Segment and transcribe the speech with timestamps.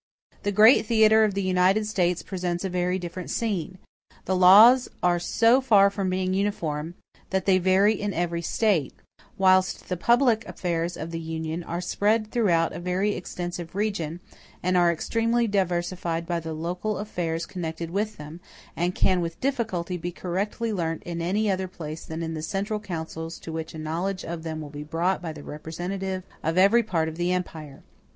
[0.41, 3.77] The great theatre of the United States presents a very different scene.
[4.25, 6.95] The laws are so far from being uniform,
[7.29, 8.95] that they vary in every State;
[9.37, 14.21] whilst the public affairs of the Union are spread throughout a very extensive region,
[14.63, 18.41] and are extremely diversified by the local affairs connected with them,
[18.75, 22.79] and can with difficulty be correctly learnt in any other place than in the central
[22.79, 26.81] councils to which a knowledge of them will be brought by the representatives of every
[26.81, 27.83] part of the empire.